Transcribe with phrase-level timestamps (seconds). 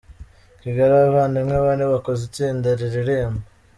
[0.61, 3.43] Kigali Abavandimwe bane bakoze itsinda riririmba